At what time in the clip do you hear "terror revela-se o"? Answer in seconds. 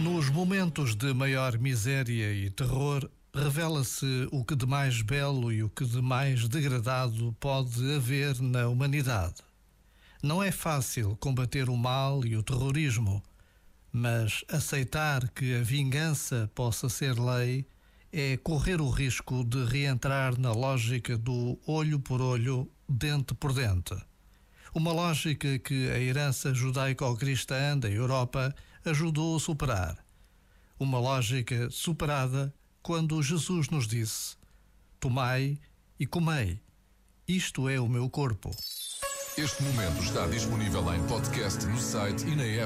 2.50-4.44